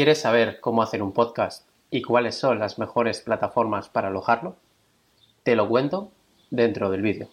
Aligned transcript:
¿Quieres 0.00 0.22
saber 0.22 0.60
cómo 0.60 0.82
hacer 0.82 1.02
un 1.02 1.12
podcast 1.12 1.68
y 1.90 2.00
cuáles 2.00 2.34
son 2.34 2.58
las 2.58 2.78
mejores 2.78 3.20
plataformas 3.20 3.90
para 3.90 4.08
alojarlo? 4.08 4.56
Te 5.42 5.54
lo 5.54 5.68
cuento 5.68 6.10
dentro 6.50 6.90
del 6.90 7.02
vídeo. 7.02 7.28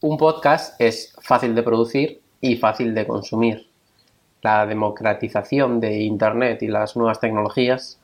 Un 0.00 0.18
podcast 0.18 0.80
es 0.80 1.14
fácil 1.22 1.54
de 1.54 1.62
producir 1.62 2.20
y 2.40 2.56
fácil 2.56 2.94
de 2.94 3.06
consumir. 3.06 3.66
La 4.42 4.66
democratización 4.66 5.80
de 5.80 6.02
Internet 6.02 6.62
y 6.62 6.66
las 6.66 6.96
nuevas 6.96 7.20
tecnologías 7.20 7.98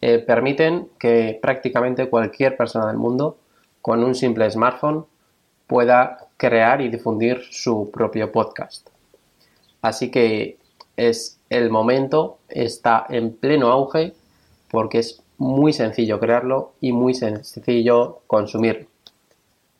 eh, 0.00 0.18
permiten 0.18 0.88
que 0.98 1.38
prácticamente 1.40 2.08
cualquier 2.08 2.56
persona 2.56 2.88
del 2.88 2.96
mundo 2.96 3.36
con 3.82 4.02
un 4.02 4.14
simple 4.14 4.50
smartphone 4.50 5.06
pueda 5.66 6.26
crear 6.36 6.80
y 6.80 6.88
difundir 6.88 7.42
su 7.50 7.90
propio 7.92 8.32
podcast. 8.32 8.88
Así 9.82 10.10
que 10.10 10.58
es 10.96 11.38
el 11.50 11.70
momento, 11.70 12.38
está 12.48 13.06
en 13.08 13.32
pleno 13.32 13.68
auge 13.68 14.14
porque 14.70 14.98
es 14.98 15.22
muy 15.38 15.72
sencillo 15.72 16.18
crearlo 16.18 16.72
y 16.80 16.92
muy 16.92 17.14
sencillo 17.14 18.20
consumirlo. 18.26 18.86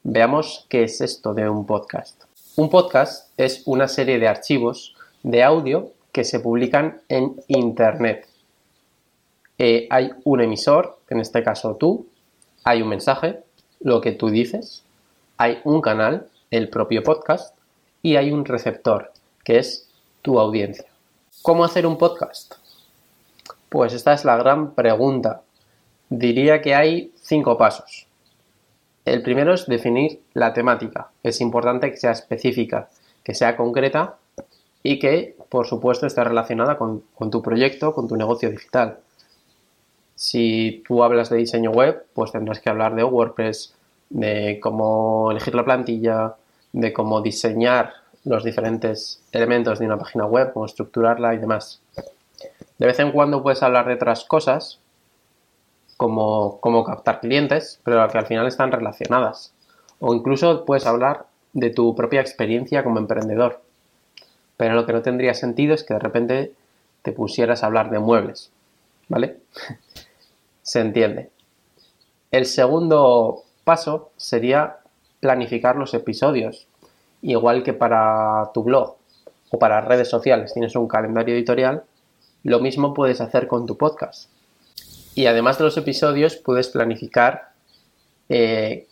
Veamos 0.04 0.66
qué 0.68 0.84
es 0.84 1.00
esto 1.00 1.34
de 1.34 1.48
un 1.48 1.66
podcast. 1.66 2.22
Un 2.56 2.70
podcast 2.70 3.30
es 3.36 3.62
una 3.66 3.88
serie 3.88 4.18
de 4.18 4.28
archivos 4.28 4.94
de 5.22 5.42
audio 5.42 5.92
que 6.12 6.24
se 6.24 6.40
publican 6.40 7.00
en 7.08 7.36
Internet. 7.48 8.26
Eh, 9.58 9.88
hay 9.90 10.12
un 10.24 10.40
emisor, 10.40 10.98
en 11.10 11.20
este 11.20 11.42
caso 11.42 11.74
tú, 11.74 12.06
hay 12.64 12.80
un 12.80 12.88
mensaje, 12.88 13.40
lo 13.80 14.00
que 14.00 14.12
tú 14.12 14.30
dices, 14.30 14.84
hay 15.36 15.58
un 15.64 15.80
canal, 15.80 16.28
el 16.50 16.68
propio 16.68 17.02
podcast, 17.02 17.56
y 18.02 18.16
hay 18.16 18.30
un 18.30 18.44
receptor, 18.44 19.12
que 19.44 19.58
es 19.58 19.87
tu 20.22 20.38
audiencia. 20.38 20.86
¿Cómo 21.42 21.64
hacer 21.64 21.86
un 21.86 21.98
podcast? 21.98 22.54
Pues 23.68 23.92
esta 23.92 24.12
es 24.12 24.24
la 24.24 24.36
gran 24.36 24.74
pregunta. 24.74 25.42
Diría 26.08 26.60
que 26.62 26.74
hay 26.74 27.12
cinco 27.20 27.56
pasos. 27.58 28.06
El 29.04 29.22
primero 29.22 29.54
es 29.54 29.66
definir 29.66 30.20
la 30.34 30.52
temática. 30.52 31.10
Es 31.22 31.40
importante 31.40 31.90
que 31.90 31.96
sea 31.96 32.12
específica, 32.12 32.88
que 33.22 33.34
sea 33.34 33.56
concreta 33.56 34.16
y 34.82 34.98
que, 34.98 35.36
por 35.48 35.66
supuesto, 35.66 36.06
esté 36.06 36.22
relacionada 36.24 36.76
con, 36.76 37.02
tu 37.30 37.42
proyecto, 37.42 37.94
con 37.94 38.08
tu 38.08 38.16
negocio 38.16 38.50
digital. 38.50 38.98
Si 40.14 40.82
tú 40.86 41.02
hablas 41.02 41.30
de 41.30 41.36
diseño 41.36 41.70
web, 41.70 42.06
pues 42.12 42.32
tendrás 42.32 42.60
que 42.60 42.70
hablar 42.70 42.94
de 42.94 43.04
WordPress, 43.04 43.74
de 44.10 44.58
cómo 44.60 45.30
elegir 45.30 45.54
la 45.54 45.64
plantilla, 45.64 46.34
de 46.72 46.92
cómo 46.92 47.20
diseñar 47.20 47.92
los 48.24 48.44
diferentes 48.44 49.22
elementos 49.32 49.78
de 49.78 49.86
una 49.86 49.98
página 49.98 50.26
web, 50.26 50.52
cómo 50.52 50.66
estructurarla 50.66 51.34
y 51.34 51.38
demás. 51.38 51.80
De 52.78 52.86
vez 52.86 52.98
en 53.00 53.12
cuando 53.12 53.42
puedes 53.42 53.62
hablar 53.62 53.86
de 53.86 53.94
otras 53.94 54.24
cosas, 54.24 54.80
como 55.96 56.60
cómo 56.60 56.84
captar 56.84 57.20
clientes, 57.20 57.80
pero 57.82 58.06
que 58.08 58.18
al 58.18 58.26
final 58.26 58.46
están 58.46 58.70
relacionadas. 58.70 59.52
O 59.98 60.14
incluso 60.14 60.64
puedes 60.64 60.86
hablar 60.86 61.26
de 61.52 61.70
tu 61.70 61.96
propia 61.96 62.20
experiencia 62.20 62.84
como 62.84 62.98
emprendedor. 62.98 63.60
Pero 64.56 64.74
lo 64.74 64.86
que 64.86 64.92
no 64.92 65.02
tendría 65.02 65.34
sentido 65.34 65.74
es 65.74 65.82
que 65.82 65.94
de 65.94 66.00
repente 66.00 66.52
te 67.02 67.10
pusieras 67.12 67.62
a 67.62 67.66
hablar 67.66 67.90
de 67.90 67.98
muebles. 67.98 68.52
¿Vale? 69.08 69.38
Se 70.62 70.80
entiende. 70.80 71.30
El 72.30 72.46
segundo 72.46 73.42
paso 73.64 74.10
sería 74.16 74.76
planificar 75.18 75.74
los 75.74 75.94
episodios. 75.94 76.67
Igual 77.22 77.62
que 77.62 77.72
para 77.72 78.50
tu 78.54 78.62
blog 78.62 78.96
o 79.50 79.58
para 79.58 79.80
redes 79.80 80.08
sociales 80.08 80.52
tienes 80.52 80.76
un 80.76 80.88
calendario 80.88 81.34
editorial, 81.34 81.84
lo 82.44 82.60
mismo 82.60 82.94
puedes 82.94 83.20
hacer 83.20 83.46
con 83.46 83.66
tu 83.66 83.76
podcast. 83.76 84.30
Y 85.14 85.26
además 85.26 85.58
de 85.58 85.64
los 85.64 85.76
episodios, 85.76 86.36
puedes 86.36 86.68
planificar 86.68 87.50
eh, 88.28 88.86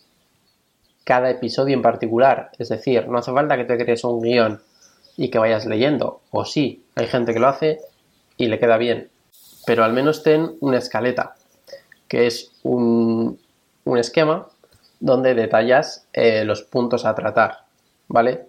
cada 1.03 1.29
episodio 1.29 1.73
en 1.73 1.81
particular. 1.81 2.51
Es 2.59 2.69
decir, 2.69 3.07
no 3.07 3.19
hace 3.19 3.31
falta 3.31 3.55
que 3.55 3.63
te 3.63 3.77
crees 3.77 4.03
un 4.03 4.21
guion 4.21 4.61
y 5.15 5.29
que 5.29 5.39
vayas 5.39 5.65
leyendo. 5.65 6.21
O 6.31 6.43
sí, 6.43 6.83
hay 6.95 7.07
gente 7.07 7.33
que 7.33 7.39
lo 7.39 7.47
hace 7.47 7.79
y 8.35 8.47
le 8.47 8.59
queda 8.59 8.77
bien. 8.77 9.09
Pero 9.65 9.83
al 9.83 9.93
menos 9.93 10.23
ten 10.23 10.57
una 10.59 10.77
escaleta, 10.77 11.35
que 12.07 12.27
es 12.27 12.51
un, 12.63 13.39
esquema 13.97 14.47
donde 14.99 15.33
detallas 15.33 16.07
eh, 16.11 16.43
los 16.43 16.63
puntos 16.63 17.05
a 17.05 17.15
tratar. 17.15 17.66
¿Vale? 18.07 18.45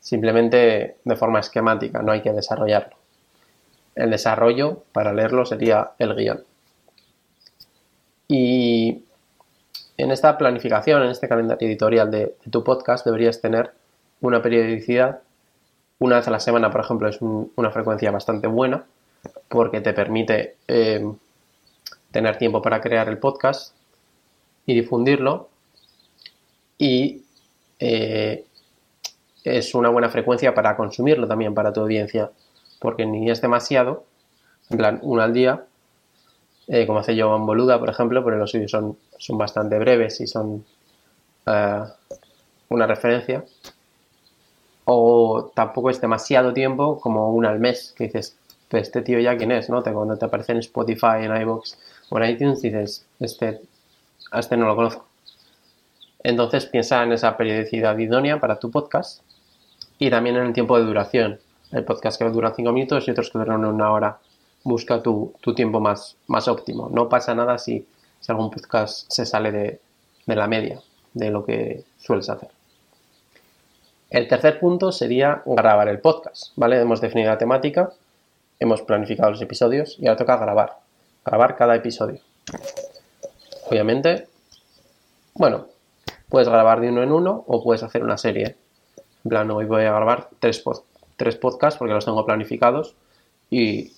Simplemente 0.00 0.96
de 1.04 1.16
forma 1.16 1.40
esquemática, 1.40 2.02
no 2.02 2.12
hay 2.12 2.22
que 2.22 2.32
desarrollarlo. 2.32 2.96
El 3.94 4.10
desarrollo 4.10 4.84
para 4.92 5.12
leerlo 5.12 5.46
sería 5.46 5.92
el 5.98 6.14
guion. 6.14 6.44
Y 8.28 9.04
en 9.96 10.10
esta 10.10 10.36
planificación, 10.36 11.02
en 11.02 11.10
este 11.10 11.28
calendario 11.28 11.66
editorial 11.66 12.10
de, 12.10 12.36
tu 12.50 12.62
podcast, 12.62 13.04
deberías 13.04 13.40
tener 13.40 13.72
una 14.20 14.42
periodicidad. 14.42 15.20
Una 15.98 16.16
vez 16.16 16.28
a 16.28 16.30
la 16.30 16.40
semana, 16.40 16.70
por 16.70 16.82
ejemplo, 16.82 17.08
es 17.08 17.18
una 17.20 17.70
frecuencia 17.70 18.10
bastante 18.10 18.46
buena 18.46 18.84
porque 19.48 19.80
te 19.80 19.92
permite 19.92 20.56
eh, 20.68 21.04
tener 22.10 22.36
tiempo 22.38 22.62
para 22.62 22.80
crear 22.80 23.08
el 23.08 23.18
podcast 23.18 23.74
y 24.66 24.74
difundirlo. 24.74 25.48
Y 26.78 27.22
eh, 27.78 28.44
es 29.46 29.74
una 29.74 29.90
buena 29.90 30.08
frecuencia 30.08 30.54
para 30.54 30.76
consumirlo 30.76 31.28
también 31.28 31.54
para 31.54 31.72
tu 31.72 31.80
audiencia, 31.80 32.30
porque 32.80 33.06
ni 33.06 33.30
es 33.30 33.40
demasiado, 33.40 34.04
en 34.70 34.78
plan, 34.78 34.98
una 35.02 35.24
al 35.24 35.32
día, 35.32 35.64
eh, 36.66 36.84
como 36.86 36.98
hace 36.98 37.20
Joan 37.20 37.46
Boluda, 37.46 37.78
por 37.78 37.88
ejemplo, 37.88 38.24
pero 38.24 38.36
los 38.38 38.50
suyos 38.50 38.72
son, 38.72 38.98
son 39.18 39.38
bastante 39.38 39.78
breves 39.78 40.20
y 40.20 40.26
son 40.26 40.64
eh, 41.46 41.82
una 42.68 42.86
referencia. 42.88 43.44
O 44.84 45.52
tampoco 45.54 45.90
es 45.90 46.00
demasiado 46.00 46.52
tiempo 46.52 47.00
como 47.00 47.32
una 47.32 47.50
al 47.50 47.60
mes, 47.60 47.94
que 47.96 48.04
dices, 48.04 48.36
pues 48.68 48.84
este 48.84 49.02
tío 49.02 49.20
ya 49.20 49.36
quién 49.36 49.52
es, 49.52 49.70
¿no? 49.70 49.82
Cuando 49.82 50.16
te 50.16 50.24
aparece 50.24 50.52
en 50.52 50.58
Spotify, 50.58 51.22
en 51.22 51.40
iVoox 51.40 51.76
o 52.10 52.18
en 52.18 52.30
iTunes, 52.30 52.62
dices, 52.62 53.06
este, 53.20 53.60
a 54.32 54.40
este 54.40 54.56
no 54.56 54.66
lo 54.66 54.74
conozco. 54.74 55.06
Entonces 56.24 56.66
piensa 56.66 57.04
en 57.04 57.12
esa 57.12 57.36
periodicidad 57.36 57.96
idónea 57.98 58.40
para 58.40 58.58
tu 58.58 58.72
podcast 58.72 59.22
y 59.98 60.10
también 60.10 60.36
en 60.36 60.46
el 60.46 60.52
tiempo 60.52 60.78
de 60.78 60.84
duración. 60.84 61.40
Hay 61.72 61.82
podcasts 61.82 62.18
que 62.18 62.24
duran 62.28 62.54
5 62.54 62.72
minutos 62.72 63.06
y 63.06 63.10
otros 63.10 63.30
que 63.30 63.38
duran 63.38 63.64
una 63.64 63.90
hora 63.90 64.18
busca 64.66 65.00
tu, 65.00 65.32
tiempo 65.54 65.80
más, 65.80 66.16
más 66.26 66.48
óptimo. 66.48 66.90
No 66.92 67.08
pasa 67.08 67.34
nada 67.34 67.56
si, 67.58 67.86
si 68.20 68.32
algún 68.32 68.50
podcast 68.50 69.10
se 69.10 69.24
sale 69.24 69.52
de, 69.52 69.80
la 70.26 70.48
media 70.48 70.80
de 71.14 71.30
lo 71.30 71.44
que 71.44 71.84
sueles 71.98 72.28
hacer. 72.28 72.50
El 74.10 74.28
tercer 74.28 74.58
punto 74.58 74.92
sería 74.92 75.42
grabar 75.46 75.88
el 75.88 76.00
podcast, 76.00 76.52
¿vale? 76.56 76.80
Hemos 76.80 77.00
definido 77.00 77.30
la 77.30 77.38
temática, 77.38 77.92
hemos 78.58 78.82
planificado 78.82 79.30
los 79.30 79.42
episodios 79.42 79.96
y 80.00 80.06
ahora 80.06 80.18
toca 80.18 80.36
grabar, 80.36 80.78
grabar 81.24 81.56
cada 81.56 81.76
episodio. 81.76 82.20
Obviamente, 83.68 84.28
bueno, 85.34 85.66
puedes 86.28 86.48
grabar 86.48 86.80
de 86.80 86.88
uno 86.88 87.02
en 87.02 87.12
uno 87.12 87.44
o 87.46 87.62
puedes 87.62 87.82
hacer 87.82 88.02
una 88.02 88.18
serie. 88.18 88.56
En 89.26 89.30
plan, 89.30 89.50
hoy 89.50 89.64
voy 89.64 89.82
a 89.82 89.90
grabar 89.90 90.28
tres, 90.38 90.62
tres 91.16 91.34
podcasts 91.34 91.76
porque 91.80 91.92
los 91.92 92.04
tengo 92.04 92.24
planificados 92.24 92.94
y, 93.50 93.90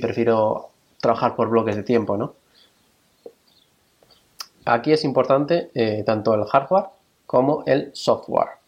prefiero 0.00 0.70
trabajar 1.00 1.36
por 1.36 1.48
bloques 1.48 1.76
de 1.76 1.84
tiempo, 1.84 2.16
¿no? 2.16 2.34
Aquí 4.64 4.90
es 4.90 5.04
importante 5.04 5.70
eh, 5.72 6.02
tanto 6.04 6.34
el 6.34 6.44
hardware 6.46 6.86
como 7.26 7.62
el 7.64 7.92
software. 7.94 8.58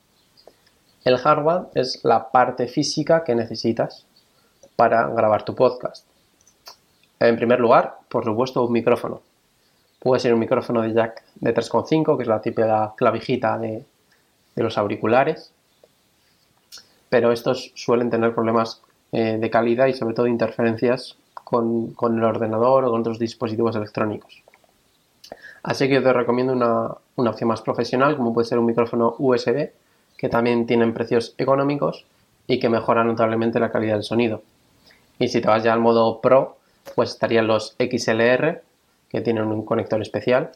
El 1.05 1.19
hardware 1.19 1.63
es 1.75 2.05
la 2.05 2.31
parte 2.31 2.69
física 2.69 3.25
que 3.25 3.35
necesitas 3.35 4.07
para 4.77 5.09
grabar 5.09 5.45
tu 5.45 5.57
podcast. 5.57 6.07
En 7.19 7.35
primer 7.35 7.59
lugar, 7.59 7.99
por 8.09 8.25
supuesto, 8.25 8.65
un 8.65 8.71
micrófono. 8.71 9.21
Puede 9.99 10.21
ser 10.21 10.33
un 10.33 10.39
micrófono 10.39 10.81
de 10.83 10.93
jack 10.93 11.25
de 11.35 11.53
3,5, 11.53 12.17
que 12.17 12.23
es 12.23 12.29
la 12.29 12.41
típica 12.41 12.95
clavijita 12.97 13.59
de, 13.59 13.85
los 14.55 14.79
auriculares. 14.79 15.53
Pero 17.09 17.33
estos 17.33 17.73
suelen 17.75 18.11
tener 18.11 18.35
problemas 18.35 18.83
eh, 19.13 19.39
de 19.41 19.51
calidad 19.51 19.87
y 19.87 19.95
sobre 19.95 20.15
todo 20.15 20.27
interferencias 20.27 21.17
con, 21.35 21.95
el 22.01 22.25
ordenador 22.25 22.85
o 22.85 22.91
con 22.91 23.01
otros 23.01 23.19
dispositivos 23.19 23.75
electrónicos. 23.77 24.43
Así 25.63 25.89
que 25.89 25.95
yo 25.95 26.03
te 26.03 26.13
recomiendo 26.13 26.53
una, 26.53 26.91
una 27.17 27.31
opción 27.31 27.49
más 27.49 27.63
profesional, 27.63 28.17
como 28.17 28.35
puede 28.35 28.47
ser 28.47 28.59
un 28.59 28.67
micrófono 28.67 29.15
USB, 29.19 29.71
que 30.17 30.29
también 30.29 30.67
tienen 30.67 30.95
precios 30.95 31.35
económicos 31.39 32.05
y 32.47 32.59
que 32.59 32.69
mejoran 32.69 33.07
notablemente 33.07 33.61
la 33.61 33.71
calidad 33.71 33.95
del 33.95 34.03
sonido. 34.03 34.43
Y 35.19 35.29
si 35.29 35.41
te 35.41 35.49
vas 35.49 35.63
ya 35.63 35.73
al 35.73 35.81
modo 35.81 36.21
Pro, 36.21 36.57
pues 36.95 37.11
estarían 37.11 37.47
los 37.47 37.77
XLR, 37.79 38.63
que 39.09 39.21
tienen 39.21 39.45
un 39.45 39.65
conector 39.65 40.01
especial. 40.01 40.51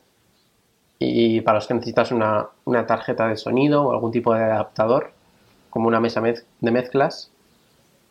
Y 0.98 1.40
para 1.40 1.56
los 1.56 1.66
que 1.66 1.74
necesitas 1.74 2.12
una, 2.12 2.50
tarjeta 2.86 3.26
de 3.26 3.36
sonido 3.36 3.84
o 3.84 3.92
algún 3.92 4.12
tipo 4.12 4.34
de 4.34 4.42
adaptador, 4.42 5.12
como 5.72 5.88
una 5.88 6.00
mesa 6.00 6.20
de 6.20 6.70
mezclas, 6.70 7.32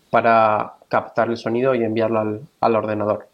para 0.09 0.73
captar 0.89 1.29
el 1.29 1.37
sonido 1.37 1.75
y 1.75 1.83
enviarlo 1.83 2.41
al, 2.59 2.75
ordenador. 2.75 3.29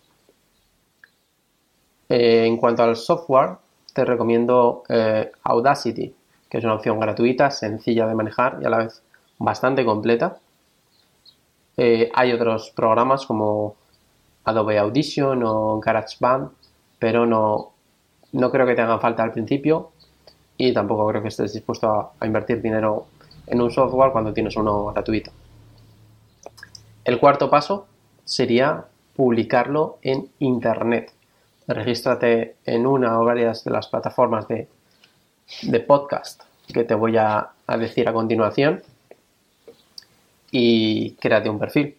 Eh, 2.10 2.46
en 2.46 2.58
cuanto 2.58 2.84
al 2.84 2.98
software, 2.98 3.58
te 3.94 4.04
recomiendo 4.04 4.84
eh, 4.90 5.32
Audacity, 5.44 6.14
que 6.50 6.58
es 6.58 6.64
una 6.66 6.76
opción 6.76 7.00
gratuita, 7.00 7.50
sencilla 7.50 8.06
de 8.06 8.16
manejar 8.16 8.60
y 8.62 8.66
a 8.66 8.70
la 8.70 8.78
vez 8.80 9.02
bastante 9.40 9.86
completa. 9.86 10.38
Eh, 11.78 12.12
hay 12.14 12.34
otros 12.34 12.72
programas 12.76 13.26
como 13.26 13.76
Adobe 14.44 14.78
Audition 14.78 15.42
o 15.44 15.80
GarageBand, 15.80 16.50
pero 17.00 17.26
no, 17.26 17.72
no 18.34 18.52
creo 18.52 18.68
que 18.68 18.76
te 18.76 18.82
hagan 18.82 19.00
falta 19.00 19.24
al 19.24 19.32
principio 19.32 19.92
y 20.58 20.74
tampoco 20.74 21.08
creo 21.08 21.22
que 21.22 21.28
estés 21.30 21.54
dispuesto 21.54 22.14
a, 22.20 22.26
invertir 22.26 22.62
dinero 22.62 23.08
en 23.48 23.62
un 23.62 23.72
software 23.72 24.12
cuando 24.12 24.34
tienes 24.34 24.56
uno 24.56 24.88
gratuito. 24.94 25.32
El 27.04 27.20
cuarto 27.20 27.50
paso 27.50 27.88
sería 28.24 28.86
publicarlo 29.16 29.98
en 30.02 30.30
Internet. 30.40 31.12
Regístrate 31.68 32.56
en 32.66 32.86
una 32.86 33.20
o 33.20 33.26
varias 33.26 33.64
de 33.64 33.72
las 33.72 33.88
plataformas 33.88 34.48
de, 34.48 34.68
podcast 35.88 36.44
que 36.74 36.84
te 36.84 36.94
voy 36.94 37.18
a 37.18 37.52
decir 37.80 38.08
a 38.10 38.14
continuación 38.14 38.84
y 40.52 41.12
créate 41.14 41.50
un 41.50 41.60
perfil 41.60 41.96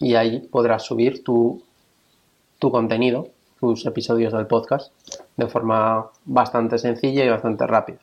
y 0.00 0.14
ahí 0.14 0.40
podrás 0.40 0.82
subir 0.82 1.22
tu, 1.22 1.62
tu 2.58 2.70
contenido, 2.70 3.28
tus 3.60 3.86
episodios 3.86 4.32
del 4.32 4.46
podcast 4.46 4.92
de 5.36 5.46
forma 5.46 6.06
bastante 6.24 6.78
sencilla 6.78 7.24
y 7.24 7.28
bastante 7.28 7.66
rápida. 7.66 7.98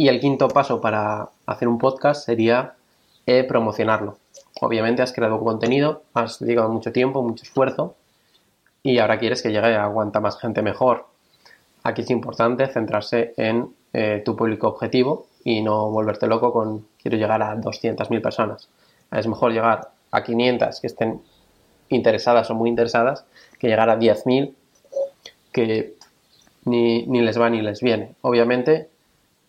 Y 0.00 0.08
el 0.08 0.18
quinto 0.18 0.48
paso 0.48 0.80
para 0.80 1.28
hacer 1.44 1.68
un 1.68 1.76
podcast 1.76 2.24
sería 2.24 2.72
eh, 3.26 3.44
promocionarlo. 3.44 4.16
Obviamente 4.62 5.02
has 5.02 5.12
creado 5.12 5.36
un 5.36 5.44
contenido, 5.44 6.04
has 6.14 6.38
dedicado 6.38 6.70
mucho 6.70 6.90
tiempo, 6.90 7.22
mucho 7.22 7.42
esfuerzo 7.42 7.96
y 8.82 8.98
ahora 8.98 9.18
quieres 9.18 9.42
que 9.42 9.50
llegue 9.50 9.76
a 9.76 9.84
aguanta 9.84 10.18
más 10.20 10.38
gente 10.38 10.62
mejor. 10.62 11.04
Aquí 11.82 12.00
es 12.00 12.08
importante 12.08 12.66
centrarse 12.68 13.34
en 13.36 13.74
eh, 13.92 14.22
tu 14.24 14.36
público 14.36 14.68
objetivo 14.68 15.26
y 15.44 15.60
no 15.60 15.90
volverte 15.90 16.26
loco 16.26 16.50
con 16.50 16.86
quiero 17.02 17.18
llegar 17.18 17.42
a 17.42 17.54
200.000 17.54 18.22
personas. 18.22 18.70
Es 19.12 19.26
mejor 19.26 19.52
llegar 19.52 19.90
a 20.12 20.24
500 20.24 20.80
que 20.80 20.86
estén 20.86 21.20
interesadas 21.90 22.50
o 22.50 22.54
muy 22.54 22.70
interesadas 22.70 23.26
que 23.58 23.68
llegar 23.68 23.90
a 23.90 23.98
10.000 23.98 24.54
que 25.52 25.92
ni, 26.64 27.04
les 27.04 27.38
va 27.38 27.50
ni 27.50 27.60
les 27.60 27.82
viene. 27.82 28.14
Obviamente, 28.22 28.88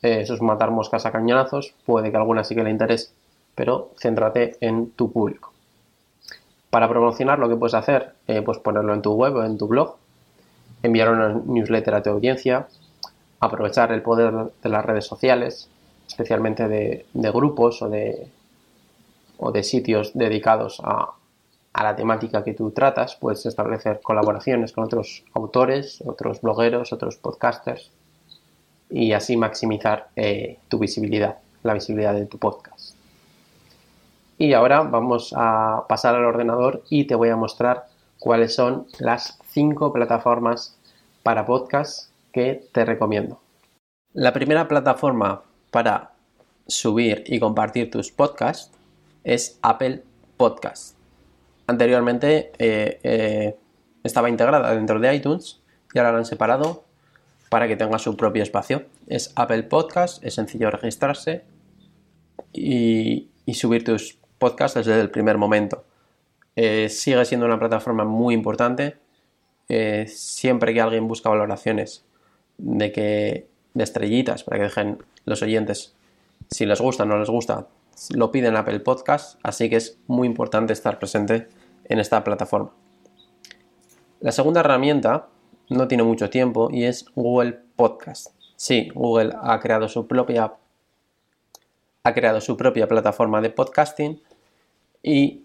eh, 0.02 0.22
eso 0.22 0.34
es 0.34 0.42
matar 0.42 0.72
moscas 0.72 1.06
a 1.06 1.12
cañonazos, 1.12 1.74
puede 1.86 2.12
que 2.12 2.18
alguna 2.18 2.44
sí 2.44 2.56
que 2.56 2.64
le 2.64 2.70
interese, 2.70 3.12
pero 3.56 3.92
céntrate 4.00 4.58
en 4.62 4.92
tu 4.92 5.12
público. 5.12 5.54
Para 6.70 6.88
promocionar 6.88 7.40
lo 7.40 7.50
que 7.50 7.56
puedes 7.56 7.74
hacer, 7.74 8.14
eh, 8.28 8.42
pues 8.42 8.60
ponerlo 8.60 8.94
en 8.94 9.02
tu 9.02 9.14
web 9.14 9.36
o 9.36 9.44
en 9.44 9.58
tu 9.58 9.68
blog, 9.68 9.98
enviar 10.84 11.12
una 11.12 11.30
newsletter 11.46 11.96
a 11.96 12.04
tu 12.04 12.10
audiencia, 12.10 12.68
aprovechar 13.40 13.92
el 13.92 14.02
poder 14.02 14.34
de 14.64 14.70
las 14.70 14.86
redes 14.86 15.06
sociales, 15.06 15.70
especialmente 16.08 16.68
de 16.68 17.32
grupos 17.32 17.82
o 17.82 17.90
de 17.90 18.28
o 19.42 19.52
de 19.52 19.64
sitios 19.64 20.12
dedicados 20.14 20.80
a, 20.84 21.16
la 21.74 21.96
temática 21.96 22.44
que 22.44 22.54
tú 22.54 22.72
tratas, 22.72 23.16
puedes 23.16 23.46
establecer 23.46 24.02
colaboraciones 24.02 24.72
con 24.72 24.84
otros 24.84 25.24
autores, 25.34 26.04
otros 26.06 26.42
blogueros, 26.42 26.94
otros 26.94 27.16
podcasters 27.16 27.92
y 28.92 29.14
así 29.14 29.38
maximizar 29.38 30.10
eh, 30.16 30.60
tu 30.68 30.78
visibilidad, 30.78 31.38
la 31.64 31.74
visibilidad 31.74 32.14
de 32.14 32.26
tu 32.26 32.38
podcast. 32.38 32.96
Y 34.38 34.54
ahora 34.54 34.82
vamos 34.82 35.34
a 35.38 35.86
pasar 35.88 36.16
al 36.16 36.26
ordenador 36.26 36.84
y 36.90 37.06
te 37.06 37.16
voy 37.16 37.30
a 37.30 37.36
mostrar 37.36 37.86
cuáles 38.20 38.56
son 38.56 38.88
las 39.00 39.40
cinco 39.48 39.94
plataformas 39.94 40.78
para 41.24 41.46
podcast 41.46 42.12
que 42.34 42.68
te 42.72 42.86
recomiendo. 42.86 43.40
La 44.14 44.34
primera 44.34 44.68
plataforma 44.68 45.44
para 45.70 46.12
subir 46.68 47.24
y 47.28 47.40
compartir 47.40 47.92
tus 47.92 48.12
podcasts 48.12 48.72
es 49.24 49.60
Apple 49.62 50.04
Podcast. 50.38 50.96
Anteriormente 51.68 52.52
eh, 52.58 53.00
eh, 53.04 53.56
estaba 54.04 54.30
integrada 54.30 54.74
dentro 54.74 55.00
de 55.00 55.16
iTunes 55.16 55.62
y 55.94 56.00
ahora 56.00 56.14
la 56.14 56.18
han 56.20 56.26
separado 56.26 56.84
para 57.52 57.68
que 57.68 57.76
tenga 57.76 58.00
su 58.00 58.16
propio 58.16 58.44
espacio. 58.44 58.86
Es 59.08 59.34
Apple 59.36 59.64
Podcast, 59.64 60.24
es 60.24 60.36
sencillo 60.36 60.72
registrarse 60.72 61.44
y, 62.54 63.28
subir 63.54 63.84
tus 63.84 64.18
podcasts 64.40 64.78
desde 64.78 65.02
el 65.02 65.12
primer 65.12 65.38
momento. 65.38 65.84
Eh, 66.56 66.88
sigue 66.88 67.26
siendo 67.26 67.46
una 67.46 67.60
plataforma 67.60 68.06
muy 68.06 68.34
importante. 68.34 68.96
siempre 70.08 70.74
que 70.74 70.82
alguien 70.82 71.08
busca 71.08 71.30
valoraciones 71.30 72.06
de 72.58 72.92
que 72.92 73.48
de 73.74 73.84
estrellitas 73.84 74.44
para 74.44 74.58
que 74.58 74.64
dejen 74.64 74.98
los 75.26 75.42
oyentes 75.42 75.96
si 76.50 76.66
les 76.66 76.82
gusta 76.82 77.04
o 77.04 77.06
no 77.06 77.18
les 77.18 77.30
gusta 77.30 77.68
lo 78.10 78.32
piden 78.32 78.56
Apple 78.56 78.80
Podcast, 78.80 79.40
así 79.44 79.70
que 79.70 79.76
es 79.76 80.00
muy 80.08 80.28
importante 80.28 80.74
estar 80.74 80.98
presente 81.00 81.48
en 81.86 82.00
esta 82.00 82.24
plataforma. 82.24 82.72
La 84.20 84.32
segunda 84.32 84.62
herramienta 84.62 85.28
no 85.72 85.88
tiene 85.88 86.04
mucho 86.04 86.30
tiempo 86.30 86.70
y 86.70 86.84
es 86.84 87.06
Google 87.16 87.60
Podcast. 87.76 88.36
Sí, 88.58 88.90
Google 88.94 89.34
ha 89.42 89.60
creado 89.60 89.88
su 89.88 90.06
propia 90.06 90.54
ha 92.04 92.14
creado 92.14 92.42
su 92.42 92.58
propia 92.58 92.88
plataforma 92.88 93.42
de 93.42 93.52
podcasting 93.52 94.22
y 95.04 95.44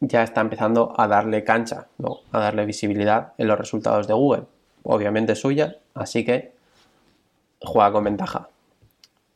ya 0.00 0.22
está 0.22 0.40
empezando 0.40 0.94
a 0.96 1.06
darle 1.06 1.44
cancha, 1.44 1.86
a 2.32 2.38
darle 2.38 2.64
visibilidad 2.64 3.34
en 3.38 3.46
los 3.46 3.58
resultados 3.58 4.08
de 4.08 4.14
Google. 4.14 4.44
Obviamente 4.82 5.36
suya, 5.36 5.76
así 5.94 6.24
que 6.24 6.54
juega 7.60 7.92
con 7.92 8.04
ventaja. 8.04 8.48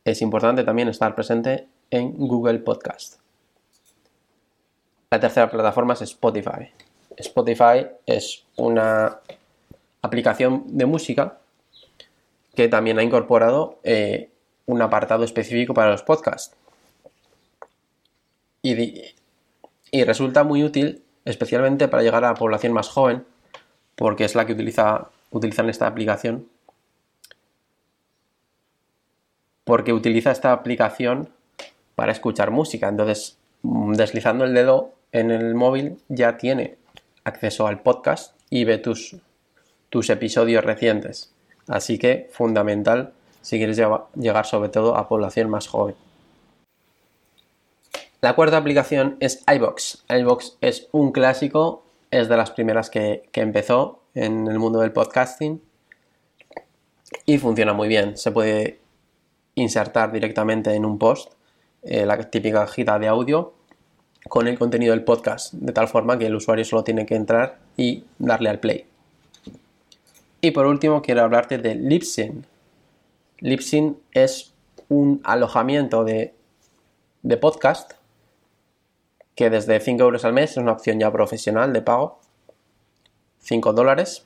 Es 0.03 0.21
importante 0.21 0.63
también 0.63 0.89
estar 0.89 1.15
presente 1.15 1.67
en 1.91 2.17
Google 2.17 2.59
Podcast. 2.59 3.19
La 5.11 5.19
tercera 5.19 5.49
plataforma 5.49 5.93
es 5.93 6.01
Spotify. 6.01 6.71
Spotify 7.17 7.87
es 8.05 8.43
una 8.57 9.19
aplicación 10.03 10.65
de 10.67 10.85
música 10.85 11.39
que 12.53 12.67
también 12.67 12.99
ha 12.99 13.03
incorporado 13.03 13.79
eh, 13.83 14.29
un 14.67 14.81
apartado 14.81 15.23
específico 15.23 15.73
para 15.73 15.91
los 15.91 16.03
podcasts. 16.03 16.55
Y, 18.61 19.01
resulta 20.05 20.43
muy 20.43 20.63
útil, 20.63 21.03
especialmente 21.25 21.87
para 21.87 22.03
llegar 22.03 22.23
a 22.23 22.29
la 22.29 22.35
población 22.35 22.73
más 22.73 22.89
joven, 22.89 23.25
porque 23.95 24.25
es 24.25 24.35
la 24.35 24.45
que 24.45 24.53
utiliza, 24.53 25.09
utilizan 25.31 25.69
esta 25.69 25.87
aplicación. 25.87 26.47
Porque 29.63 29.93
utiliza 29.93 30.31
esta 30.31 30.51
aplicación 30.51 31.29
para 31.95 32.11
escuchar 32.11 32.51
música. 32.51 32.87
Entonces, 32.87 33.37
mm, 33.63 33.93
deslizando 33.93 34.45
el 34.45 34.53
dedo 34.53 34.93
en 35.11 35.31
el 35.31 35.55
móvil 35.55 35.97
ya 36.09 36.37
tiene 36.37 36.77
acceso 37.23 37.67
al 37.67 37.81
podcast 37.81 38.35
y 38.49 38.65
ve 38.65 38.77
tus, 38.77 39.15
tus 39.93 40.09
episodios 40.09 40.65
recientes. 40.65 41.31
Así 41.67 41.99
que 41.99 42.27
fundamental 42.31 43.13
si 43.41 43.59
quieres 43.59 43.79
llegar 44.15 44.45
sobre 44.47 44.69
todo 44.69 44.97
a 44.97 45.07
población 45.07 45.51
más 45.51 45.67
joven. 45.67 45.93
La 48.19 48.33
cuarta 48.33 48.57
aplicación 48.57 49.17
es 49.19 49.43
iBox. 49.45 50.03
iBox 50.09 50.57
es 50.61 50.87
un 50.93 51.11
clásico, 51.11 51.85
es 52.09 52.27
de 52.27 52.37
las 52.37 52.49
primeras 52.49 52.89
que, 52.89 53.29
que 53.31 53.41
empezó 53.41 54.01
en 54.15 54.47
el 54.47 54.57
mundo 54.57 54.79
del 54.79 54.93
podcasting 54.93 55.61
y 57.27 57.37
funciona 57.37 57.73
muy 57.73 57.87
bien. 57.87 58.17
Se 58.17 58.31
puede 58.31 58.79
insertar 59.53 60.11
directamente 60.11 60.73
en 60.73 60.85
un 60.85 60.97
post 60.97 61.33
eh, 61.83 62.07
la 62.07 62.17
típica 62.31 62.61
cajita 62.61 62.97
de 62.97 63.09
audio 63.09 63.53
con 64.27 64.47
el 64.47 64.57
contenido 64.57 64.95
del 64.95 65.03
podcast, 65.03 65.53
de 65.53 65.71
tal 65.71 65.87
forma 65.87 66.17
que 66.17 66.25
el 66.25 66.33
usuario 66.33 66.65
solo 66.65 66.83
tiene 66.83 67.05
que 67.05 67.13
entrar 67.13 67.59
y 67.77 68.05
darle 68.17 68.49
al 68.49 68.59
play. 68.59 68.87
Y 70.45 70.51
por 70.51 70.65
último 70.65 71.01
quiero 71.01 71.21
hablarte 71.21 71.57
de 71.57 71.73
Libsyn. 71.73 72.45
Libsyn 73.39 73.97
es 74.11 74.53
un 74.89 75.21
alojamiento 75.23 76.03
de, 76.03 76.35
de 77.21 77.37
podcast 77.37 77.93
que 79.35 79.49
desde 79.49 79.79
5 79.79 80.03
euros 80.03 80.25
al 80.25 80.33
mes 80.33 80.51
es 80.51 80.57
una 80.57 80.73
opción 80.73 80.99
ya 80.99 81.09
profesional 81.13 81.71
de 81.71 81.81
pago. 81.81 82.19
5 83.39 83.71
dólares. 83.71 84.25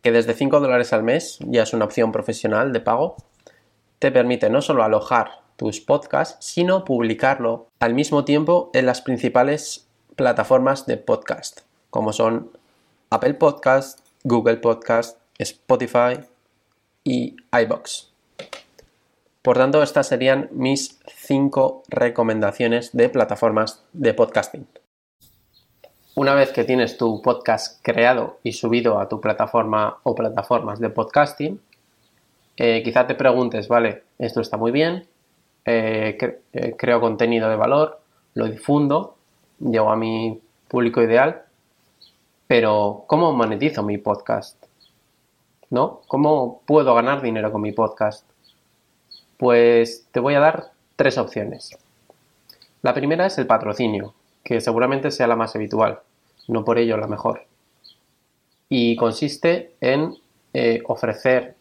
Que 0.00 0.10
desde 0.10 0.32
5 0.32 0.58
dólares 0.58 0.94
al 0.94 1.02
mes 1.02 1.36
ya 1.40 1.64
es 1.64 1.74
una 1.74 1.84
opción 1.84 2.12
profesional 2.12 2.72
de 2.72 2.80
pago. 2.80 3.16
Te 3.98 4.10
permite 4.10 4.48
no 4.48 4.62
solo 4.62 4.84
alojar 4.84 5.42
tus 5.56 5.82
podcasts, 5.82 6.38
sino 6.40 6.86
publicarlo 6.86 7.68
al 7.80 7.92
mismo 7.92 8.24
tiempo 8.24 8.70
en 8.72 8.86
las 8.86 9.02
principales 9.02 9.86
plataformas 10.16 10.86
de 10.86 10.96
podcast, 10.96 11.60
como 11.90 12.14
son 12.14 12.52
Apple 13.08 13.34
Podcast, 13.34 14.00
Google 14.24 14.56
Podcast, 14.56 15.18
Spotify 15.38 16.18
y 17.04 17.36
iBox. 17.52 18.10
Por 19.42 19.56
tanto, 19.56 19.80
estas 19.80 20.08
serían 20.08 20.48
mis 20.50 20.98
cinco 21.06 21.84
recomendaciones 21.88 22.90
de 22.96 23.08
plataformas 23.08 23.84
de 23.92 24.12
podcasting. 24.12 24.66
Una 26.16 26.34
vez 26.34 26.50
que 26.50 26.64
tienes 26.64 26.96
tu 26.96 27.22
podcast 27.22 27.80
creado 27.82 28.40
y 28.42 28.54
subido 28.54 28.98
a 28.98 29.08
tu 29.08 29.20
plataforma 29.20 29.98
o 30.02 30.16
plataformas 30.16 30.80
de 30.80 30.90
podcasting, 30.90 31.60
eh, 32.56 32.82
quizá 32.82 33.06
te 33.06 33.14
preguntes, 33.14 33.68
vale, 33.68 34.02
esto 34.18 34.40
está 34.40 34.56
muy 34.56 34.72
bien, 34.72 35.06
eh, 35.64 36.18
eh, 36.52 36.74
creo 36.76 37.00
contenido 37.00 37.48
de 37.48 37.56
valor, 37.56 38.00
lo 38.34 38.46
difundo, 38.46 39.14
llego 39.60 39.92
a 39.92 39.96
mi 39.96 40.40
público 40.66 41.00
ideal, 41.02 41.45
pero 42.46 43.04
¿cómo 43.08 43.32
monetizo 43.32 43.82
mi 43.82 43.98
podcast? 43.98 44.62
¿No? 45.70 46.02
¿Cómo 46.06 46.62
puedo 46.64 46.94
ganar 46.94 47.20
dinero 47.20 47.50
con 47.50 47.60
mi 47.60 47.72
podcast? 47.72 48.28
Pues 49.36 50.06
te 50.12 50.20
voy 50.20 50.34
a 50.34 50.40
dar 50.40 50.70
tres 50.94 51.18
opciones. 51.18 51.76
La 52.82 52.94
primera 52.94 53.26
es 53.26 53.36
el 53.38 53.48
patrocinio, 53.48 54.14
que 54.44 54.60
seguramente 54.60 55.10
sea 55.10 55.26
la 55.26 55.34
más 55.34 55.56
habitual, 55.56 56.00
no 56.46 56.64
por 56.64 56.78
ello 56.78 56.96
la 56.96 57.08
mejor. 57.08 57.46
Y 58.68 58.94
consiste 58.94 59.74
en 59.80 60.14
eh, 60.54 60.82
ofrecer 60.86 61.56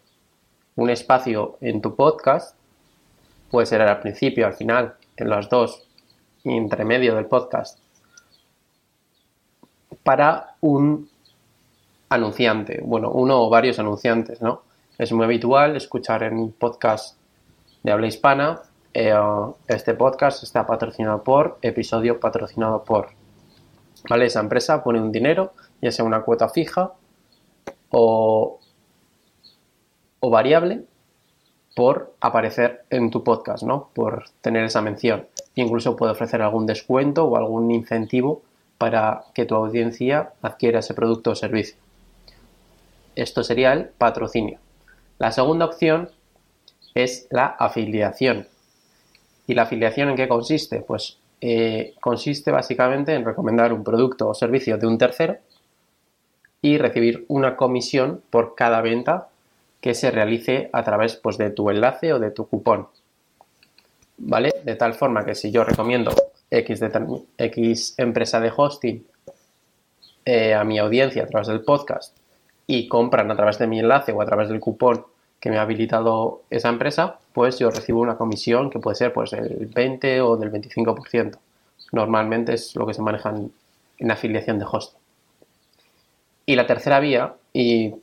un 0.76 0.92
espacio 0.92 1.58
en 1.62 1.82
tu 1.82 1.96
podcast, 1.96 2.56
puede 3.50 3.66
ser 3.66 3.82
al 3.82 4.02
principio, 4.02 4.46
al 4.46 4.54
final, 4.54 4.96
en 5.18 5.30
los 5.30 5.50
dos, 5.50 5.88
entre 6.44 6.86
medio 6.86 7.16
del 7.16 7.26
podcast, 7.26 7.80
para 10.06 10.56
un 10.62 11.10
anunciante, 12.10 12.80
bueno, 12.86 13.10
uno 13.10 13.42
o 13.42 13.50
varios 13.50 13.80
anunciantes, 13.80 14.40
¿no? 14.40 14.62
Es 15.00 15.12
muy 15.12 15.26
habitual 15.26 15.76
escuchar 15.76 16.22
en 16.22 16.52
podcast 16.52 17.18
de 17.82 17.92
habla 17.92 18.06
hispana, 18.06 18.62
eh, 18.94 19.16
este 19.68 19.96
podcast 19.96 20.44
está 20.44 20.68
patrocinado 20.68 21.24
por, 21.24 21.58
episodio 21.64 22.20
patrocinado 22.20 22.84
por. 22.84 23.10
¿Vale? 24.08 24.28
Esa 24.28 24.42
empresa 24.42 24.84
pone 24.84 25.02
un 25.02 25.12
dinero, 25.12 25.54
ya 25.82 25.92
sea 25.92 26.06
una 26.06 26.22
cuota 26.22 26.50
fija 26.50 26.94
o, 27.90 28.60
o 30.20 30.30
variable, 30.30 30.84
por 31.76 32.14
aparecer 32.22 32.86
en 32.92 33.10
tu 33.10 33.24
podcast, 33.24 33.64
¿no? 33.64 33.90
Por 33.96 34.26
tener 34.42 34.66
esa 34.66 34.84
mención. 34.84 35.28
Incluso 35.56 35.96
puede 35.96 36.12
ofrecer 36.12 36.44
algún 36.44 36.68
descuento 36.68 37.26
o 37.26 37.36
algún 37.38 37.72
incentivo 37.72 38.44
para 38.78 39.24
que 39.34 39.46
tu 39.46 39.56
audiencia 39.56 40.34
adquiera 40.42 40.80
ese 40.80 40.94
producto 40.94 41.32
o 41.32 41.36
servicio. 41.36 41.78
Esto 43.16 43.44
sería 43.44 43.74
el 43.74 43.86
patrocinio. 43.86 44.60
La 45.18 45.32
segunda 45.32 45.66
opción 45.66 46.10
es 46.94 47.28
la 47.30 47.46
afiliación. 47.46 48.48
¿Y 49.48 49.54
la 49.54 49.64
afiliación 49.64 50.10
en 50.10 50.16
qué 50.16 50.28
consiste? 50.28 50.82
Pues 50.82 51.18
eh, 51.40 51.94
consiste 52.02 52.52
básicamente 52.52 53.14
en 53.14 53.24
recomendar 53.24 53.72
un 53.72 53.84
producto 53.84 54.28
o 54.28 54.34
servicio 54.34 54.78
de 54.78 54.88
un 54.88 54.98
tercero 54.98 55.38
y 56.62 56.78
recibir 56.78 57.26
una 57.28 57.56
comisión 57.56 58.22
por 58.30 58.56
cada 58.56 58.82
venta 58.82 59.30
que 59.80 59.94
se 59.94 60.10
realice 60.10 60.70
a 60.74 60.84
través 60.84 61.16
pues, 61.16 61.38
de 61.38 61.52
tu 61.52 61.70
enlace 61.70 62.12
o 62.12 62.20
de 62.20 62.32
tu 62.32 62.48
cupón. 62.48 62.88
¿Vale? 64.18 64.52
De 64.64 64.76
tal 64.76 64.96
forma 64.96 65.24
que 65.26 65.36
si 65.36 65.52
yo 65.52 65.64
recomiendo 65.64 66.12
X, 66.52 66.80
de, 66.80 67.22
X 67.38 67.96
empresa 67.98 68.40
de 68.40 68.52
hosting 68.56 69.06
eh, 70.26 70.54
a 70.54 70.64
mi 70.64 70.80
audiencia 70.80 71.24
a 71.24 71.28
través 71.28 71.48
del 71.48 71.62
podcast 71.62 72.16
y 72.68 72.88
compran 72.88 73.30
a 73.32 73.36
través 73.36 73.60
de 73.60 73.68
mi 73.68 73.80
enlace 73.80 74.12
o 74.12 74.22
a 74.22 74.26
través 74.26 74.50
del 74.50 74.60
cupón 74.60 75.06
que 75.40 75.50
me 75.52 75.58
ha 75.58 75.62
habilitado 75.62 76.42
esa 76.50 76.70
empresa, 76.70 77.20
pues 77.34 77.60
yo 77.60 77.70
recibo 77.70 78.00
una 78.00 78.18
comisión 78.18 78.72
que 78.72 78.80
puede 78.80 78.96
ser 78.96 79.14
pues 79.14 79.32
del 79.32 79.68
20 79.68 80.22
o 80.22 80.38
del 80.38 80.52
25%. 80.52 81.38
Normalmente 81.92 82.54
es 82.54 82.76
lo 82.76 82.88
que 82.88 82.96
se 82.96 83.02
maneja 83.04 83.30
en, 84.00 84.12
afiliación 84.12 84.58
de 84.58 84.66
hosting. 84.66 85.00
Y 86.48 86.56
la 86.56 86.66
tercera 86.66 87.00
vía, 87.00 87.36
y 87.54 87.94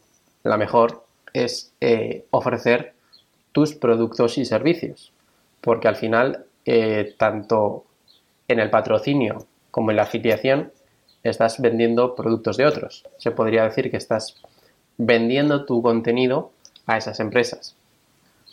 la 0.44 0.56
mejor, 0.56 1.04
es 1.32 1.72
eh, 1.80 2.26
ofrecer 2.30 2.94
tus 3.50 3.74
productos 3.74 4.38
y 4.38 4.44
servicios. 4.44 5.12
Porque 5.60 5.88
al 5.88 5.96
final, 5.96 6.44
eh, 6.64 7.14
tanto 7.18 7.84
en 8.52 8.60
el 8.60 8.70
patrocinio 8.70 9.46
como 9.70 9.90
en 9.90 9.96
la 9.96 10.02
afiliación 10.02 10.72
estás 11.22 11.60
vendiendo 11.60 12.14
productos 12.14 12.56
de 12.56 12.66
otros. 12.66 13.04
Se 13.18 13.30
podría 13.30 13.64
decir 13.64 13.90
que 13.90 13.96
estás 13.96 14.36
vendiendo 14.98 15.64
tu 15.64 15.82
contenido 15.82 16.52
a 16.86 16.98
esas 16.98 17.20
empresas 17.20 17.76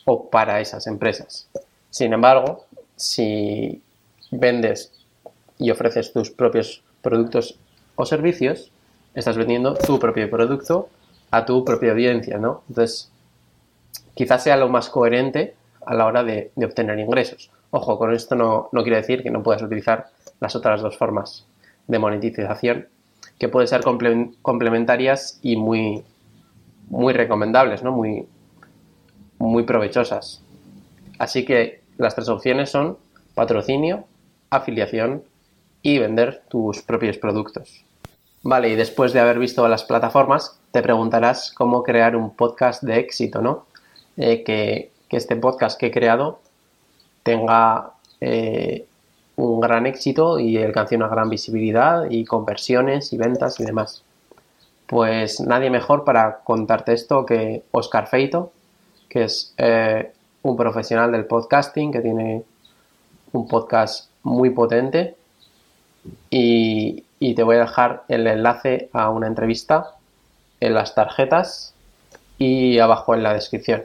o 0.05 0.29
para 0.29 0.61
esas 0.61 0.87
empresas. 0.87 1.47
Sin 1.89 2.13
embargo, 2.13 2.65
si 2.95 3.81
vendes 4.31 4.91
y 5.57 5.71
ofreces 5.71 6.13
tus 6.13 6.29
propios 6.31 6.83
productos 7.01 7.59
o 7.95 8.05
servicios, 8.05 8.71
estás 9.13 9.37
vendiendo 9.37 9.73
tu 9.73 9.99
propio 9.99 10.29
producto 10.29 10.89
a 11.31 11.45
tu 11.45 11.65
propia 11.65 11.91
audiencia, 11.91 12.37
¿no? 12.37 12.63
Entonces, 12.69 13.11
quizás 14.15 14.43
sea 14.43 14.57
lo 14.57 14.69
más 14.69 14.89
coherente 14.89 15.55
a 15.85 15.93
la 15.93 16.05
hora 16.05 16.23
de, 16.23 16.51
de 16.55 16.65
obtener 16.65 16.99
ingresos. 16.99 17.51
Ojo, 17.71 17.97
con 17.97 18.13
esto 18.13 18.35
no, 18.35 18.69
no 18.71 18.83
quiere 18.83 18.97
decir 18.97 19.23
que 19.23 19.31
no 19.31 19.43
puedas 19.43 19.61
utilizar 19.61 20.07
las 20.39 20.55
otras 20.55 20.81
dos 20.81 20.97
formas 20.97 21.45
de 21.87 21.99
monetización 21.99 22.87
que 23.37 23.49
pueden 23.49 23.67
ser 23.67 23.81
complementarias 24.41 25.39
y 25.41 25.55
muy, 25.55 26.03
muy 26.89 27.13
recomendables, 27.13 27.83
¿no? 27.83 27.91
muy, 27.91 28.27
muy 29.37 29.63
provechosas. 29.63 30.43
Así 31.17 31.45
que 31.45 31.81
las 31.97 32.15
tres 32.15 32.29
opciones 32.29 32.69
son 32.69 32.97
patrocinio, 33.35 34.05
afiliación 34.49 35.23
y 35.81 35.99
vender 35.99 36.43
tus 36.49 36.81
propios 36.81 37.17
productos. 37.17 37.85
Vale, 38.43 38.69
y 38.69 38.75
después 38.75 39.13
de 39.13 39.19
haber 39.19 39.39
visto 39.39 39.67
las 39.67 39.83
plataformas, 39.83 40.59
te 40.71 40.81
preguntarás 40.81 41.51
cómo 41.53 41.83
crear 41.83 42.15
un 42.15 42.35
podcast 42.35 42.83
de 42.83 42.99
éxito, 42.99 43.41
¿no? 43.41 43.65
Eh, 44.17 44.43
que, 44.43 44.91
que 45.07 45.17
este 45.17 45.35
podcast 45.35 45.79
que 45.79 45.87
he 45.87 45.91
creado 45.91 46.39
tenga 47.23 47.91
eh, 48.21 48.85
un 49.35 49.59
gran 49.59 49.85
éxito 49.85 50.39
y 50.39 50.57
alcance 50.57 50.95
una 50.95 51.07
gran 51.07 51.29
visibilidad 51.29 52.09
y 52.09 52.25
conversiones 52.25 53.13
y 53.13 53.17
ventas 53.17 53.59
y 53.59 53.65
demás. 53.65 54.03
Pues 54.87 55.39
nadie 55.39 55.69
mejor 55.69 56.03
para 56.03 56.39
contarte 56.39 56.93
esto 56.93 57.25
que 57.25 57.63
Oscar 57.71 58.07
Feito, 58.07 58.51
que 59.07 59.23
es 59.23 59.53
eh, 59.57 60.11
un 60.41 60.57
profesional 60.57 61.11
del 61.11 61.25
podcasting 61.25 61.91
que 61.91 62.01
tiene 62.01 62.43
un 63.31 63.47
podcast 63.47 64.09
muy 64.23 64.49
potente 64.49 65.15
y, 66.29 67.03
y 67.19 67.35
te 67.35 67.43
voy 67.43 67.57
a 67.57 67.59
dejar 67.59 68.03
el 68.07 68.27
enlace 68.27 68.89
a 68.93 69.09
una 69.09 69.27
entrevista 69.27 69.95
en 70.59 70.73
las 70.73 70.95
tarjetas 70.95 71.73
y 72.37 72.79
abajo 72.79 73.13
en 73.13 73.23
la 73.23 73.33
descripción. 73.33 73.83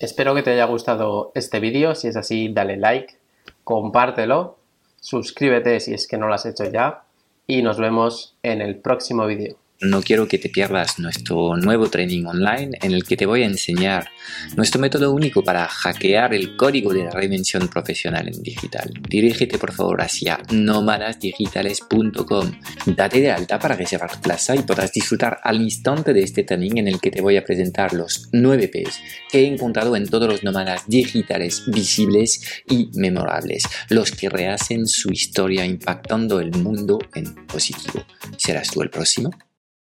Espero 0.00 0.34
que 0.34 0.42
te 0.42 0.50
haya 0.50 0.64
gustado 0.64 1.30
este 1.34 1.60
vídeo. 1.60 1.94
Si 1.94 2.08
es 2.08 2.16
así, 2.16 2.48
dale 2.48 2.78
like, 2.78 3.16
compártelo, 3.64 4.56
suscríbete 4.98 5.78
si 5.78 5.92
es 5.92 6.08
que 6.08 6.16
no 6.16 6.26
lo 6.26 6.34
has 6.34 6.46
hecho 6.46 6.64
ya 6.64 7.02
y 7.46 7.62
nos 7.62 7.78
vemos 7.78 8.34
en 8.42 8.62
el 8.62 8.76
próximo 8.76 9.26
vídeo. 9.26 9.59
No 9.82 10.02
quiero 10.02 10.28
que 10.28 10.36
te 10.36 10.50
pierdas 10.50 10.98
nuestro 10.98 11.56
nuevo 11.56 11.88
training 11.88 12.26
online 12.26 12.76
en 12.82 12.92
el 12.92 13.04
que 13.04 13.16
te 13.16 13.24
voy 13.24 13.44
a 13.44 13.46
enseñar 13.46 14.10
nuestro 14.54 14.78
método 14.78 15.10
único 15.10 15.42
para 15.42 15.66
hackear 15.66 16.34
el 16.34 16.54
código 16.54 16.92
de 16.92 17.04
la 17.04 17.12
reinvención 17.12 17.66
profesional 17.66 18.28
en 18.28 18.42
digital. 18.42 18.92
Dirígete 19.08 19.56
por 19.56 19.72
favor 19.72 20.02
hacia 20.02 20.38
nómadasdigitales.com. 20.52 22.52
Date 22.94 23.22
de 23.22 23.30
alta 23.30 23.58
para 23.58 23.74
reservar 23.74 24.20
plaza 24.20 24.54
y 24.54 24.64
podrás 24.64 24.92
disfrutar 24.92 25.40
al 25.42 25.62
instante 25.62 26.12
de 26.12 26.24
este 26.24 26.44
training 26.44 26.76
en 26.76 26.88
el 26.88 27.00
que 27.00 27.10
te 27.10 27.22
voy 27.22 27.38
a 27.38 27.44
presentar 27.44 27.94
los 27.94 28.28
9 28.32 28.68
P's 28.68 29.00
que 29.30 29.40
he 29.40 29.46
encontrado 29.46 29.96
en 29.96 30.06
todos 30.06 30.28
los 30.28 30.42
nómadas 30.42 30.82
digitales 30.88 31.62
visibles 31.68 32.62
y 32.68 32.90
memorables, 32.96 33.62
los 33.88 34.10
que 34.10 34.28
rehacen 34.28 34.86
su 34.86 35.10
historia 35.10 35.64
impactando 35.64 36.38
el 36.38 36.50
mundo 36.50 36.98
en 37.14 37.34
positivo. 37.46 38.04
¿Serás 38.36 38.70
tú 38.70 38.82
el 38.82 38.90
próximo? 38.90 39.30